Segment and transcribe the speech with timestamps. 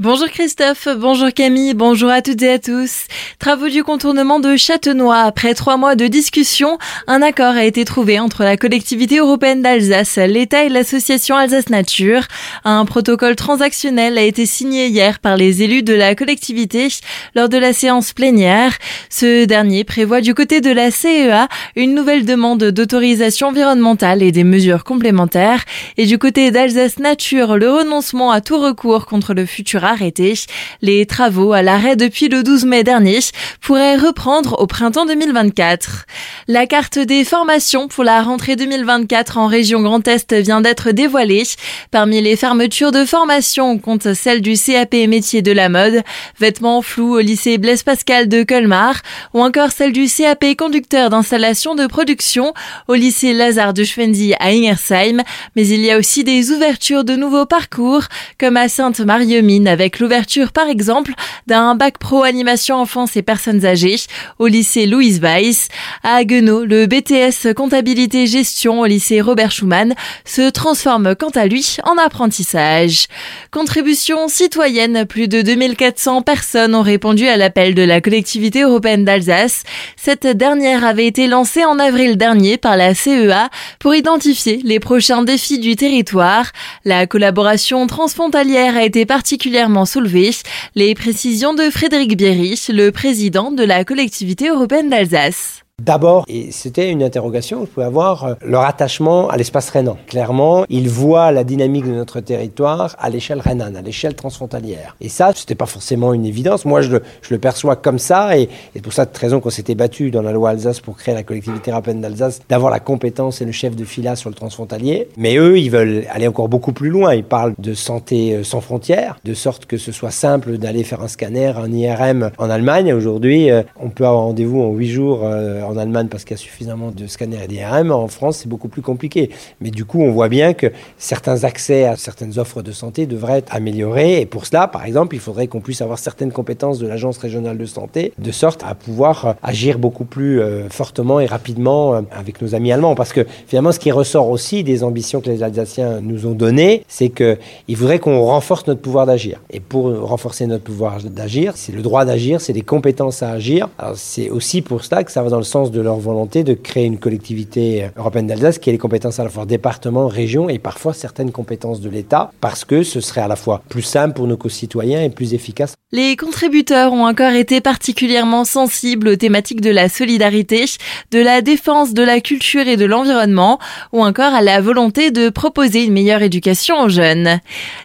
[0.00, 3.06] Bonjour Christophe, bonjour Camille, bonjour à toutes et à tous.
[3.40, 5.22] Travaux du contournement de Châtenois.
[5.22, 6.78] Après trois mois de discussion,
[7.08, 12.28] un accord a été trouvé entre la collectivité européenne d'Alsace, l'État et l'association Alsace Nature.
[12.64, 16.86] Un protocole transactionnel a été signé hier par les élus de la collectivité
[17.34, 18.78] lors de la séance plénière.
[19.10, 24.44] Ce dernier prévoit du côté de la CEA une nouvelle demande d'autorisation environnementale et des
[24.44, 25.64] mesures complémentaires.
[25.96, 30.34] Et du côté d'Alsace Nature, le renoncement à tout recours contre le futur arrêté.
[30.82, 33.18] Les travaux à l'arrêt depuis le 12 mai dernier
[33.60, 36.06] pourraient reprendre au printemps 2024.
[36.46, 41.44] La carte des formations pour la rentrée 2024 en région Grand Est vient d'être dévoilée.
[41.90, 46.02] Parmi les fermetures de formation, on compte celle du CAP métier de la mode,
[46.38, 48.96] vêtements flous au lycée Blaise Pascal de Colmar,
[49.34, 52.54] ou encore celle du CAP conducteur d'installation de production
[52.88, 55.22] au lycée Lazare de Schwendi à Ingersheim.
[55.56, 58.04] Mais il y a aussi des ouvertures de nouveaux parcours,
[58.38, 61.12] comme à Sainte-Marie-aux-Mines avec l'ouverture par exemple
[61.46, 63.94] d'un bac pro animation enfance et personnes âgées
[64.40, 65.68] au lycée Louise Weiss.
[66.02, 71.76] À Haguenau, le BTS comptabilité gestion au lycée Robert Schumann se transforme quant à lui
[71.84, 73.06] en apprentissage.
[73.52, 79.62] Contribution citoyenne, plus de 2400 personnes ont répondu à l'appel de la collectivité européenne d'Alsace.
[79.96, 83.48] Cette dernière avait été lancée en avril dernier par la CEA
[83.78, 86.50] pour identifier les prochains défis du territoire.
[86.84, 90.30] La collaboration transfrontalière a été particulièrement soulevé.
[90.74, 95.62] Les précisions de Frédéric Bierry, le président de la collectivité européenne d'Alsace.
[95.80, 99.96] D'abord, et c'était une interrogation, vous pouvez avoir euh, leur attachement à l'espace rhénan.
[100.08, 104.96] Clairement, ils voient la dynamique de notre territoire à l'échelle rhénane, à l'échelle transfrontalière.
[105.00, 106.64] Et ça, c'était pas forcément une évidence.
[106.64, 110.10] Moi, je le, je perçois comme ça, et, et pour de raison qu'on s'était battu
[110.10, 113.52] dans la loi Alsace pour créer la collectivité européenne d'Alsace, d'avoir la compétence et le
[113.52, 115.08] chef de fila sur le transfrontalier.
[115.16, 117.14] Mais eux, ils veulent aller encore beaucoup plus loin.
[117.14, 121.02] Ils parlent de santé euh, sans frontières, de sorte que ce soit simple d'aller faire
[121.02, 122.92] un scanner, un IRM en Allemagne.
[122.92, 125.20] Aujourd'hui, euh, on peut avoir rendez-vous en huit jours
[125.68, 127.90] en Allemagne parce qu'il y a suffisamment de scanners et d'IRM.
[127.90, 129.30] En France, c'est beaucoup plus compliqué.
[129.60, 133.38] Mais du coup, on voit bien que certains accès à certaines offres de santé devraient
[133.38, 134.20] être améliorés.
[134.20, 137.58] Et pour cela, par exemple, il faudrait qu'on puisse avoir certaines compétences de l'Agence régionale
[137.58, 142.40] de santé, de sorte à pouvoir agir beaucoup plus euh, fortement et rapidement euh, avec
[142.42, 142.94] nos amis allemands.
[142.94, 146.84] Parce que finalement, ce qui ressort aussi des ambitions que les Alsaciens nous ont données,
[146.88, 149.40] c'est qu'il faudrait qu'on renforce notre pouvoir d'agir.
[149.50, 153.68] Et pour renforcer notre pouvoir d'agir, c'est le droit d'agir, c'est des compétences à agir.
[153.94, 156.84] C'est aussi pour cela que ça va dans le sens de leur volonté de créer
[156.84, 160.94] une collectivité européenne d'Alsace qui ait les compétences à la fois département, région et parfois
[160.94, 164.36] certaines compétences de l'État, parce que ce serait à la fois plus simple pour nos
[164.36, 165.74] concitoyens et plus efficace.
[165.90, 170.66] Les contributeurs ont encore été particulièrement sensibles aux thématiques de la solidarité,
[171.10, 173.58] de la défense de la culture et de l'environnement,
[173.92, 177.40] ou encore à la volonté de proposer une meilleure éducation aux jeunes.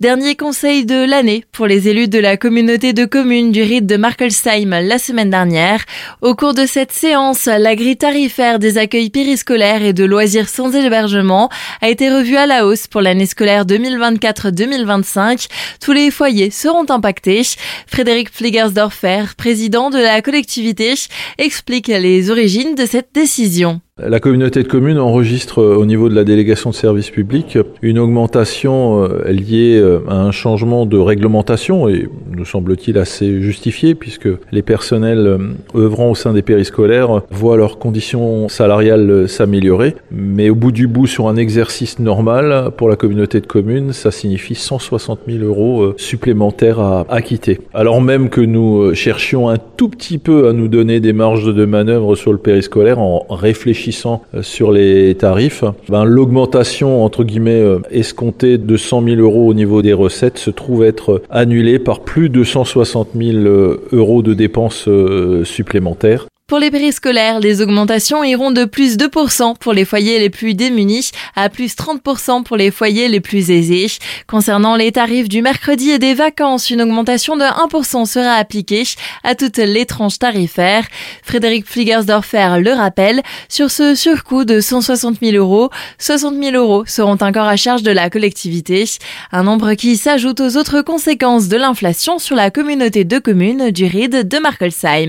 [0.00, 3.96] Dernier conseil de l'année pour les élus de la communauté de communes du rite de
[3.96, 5.84] Markelsheim la semaine dernière.
[6.22, 10.74] Au cours de cette séance, la grille tarifaire des accueils périscolaires et de loisirs sans
[10.74, 11.48] hébergement
[11.80, 15.48] a été revue à la hausse pour l'année scolaire 2024-2025.
[15.80, 17.42] Tous les foyers seront impactés.
[17.86, 20.94] Frédéric Fligersdorfer, président de la collectivité,
[21.38, 23.80] explique les origines de cette décision.
[24.00, 27.98] La communauté de communes enregistre euh, au niveau de la délégation de services publics une
[27.98, 34.28] augmentation euh, liée euh, à un changement de réglementation et nous semble-t-il assez justifié puisque
[34.52, 35.36] les personnels
[35.74, 39.96] œuvrant au sein des périscolaires voient leurs conditions salariales s'améliorer.
[40.12, 44.12] Mais au bout du bout, sur un exercice normal pour la communauté de communes, ça
[44.12, 47.58] signifie 160 000 euros supplémentaires à acquitter.
[47.74, 51.64] Alors même que nous cherchions un tout petit peu à nous donner des marges de
[51.64, 53.87] manœuvre sur le périscolaire en réfléchissant
[54.34, 59.54] euh, sur les tarifs, ben, l'augmentation entre guillemets euh, escomptée de 100 000 euros au
[59.54, 64.34] niveau des recettes se trouve être annulée par plus de 160 000 euh, euros de
[64.34, 64.88] dépenses
[65.44, 66.26] supplémentaires.
[66.48, 71.10] Pour les périscolaires, les augmentations iront de plus 2% pour les foyers les plus démunis
[71.36, 73.88] à plus 30% pour les foyers les plus aisés.
[74.26, 78.84] Concernant les tarifs du mercredi et des vacances, une augmentation de 1% sera appliquée
[79.24, 80.86] à toutes les tranches tarifaires.
[81.22, 83.20] Frédéric Fligersdorfer le rappelle,
[83.50, 85.68] sur ce surcoût de 160 000 euros,
[85.98, 88.86] 60 000 euros seront encore à charge de la collectivité.
[89.32, 93.84] Un nombre qui s'ajoute aux autres conséquences de l'inflation sur la communauté de communes du
[93.84, 95.06] RID de Markelsheim.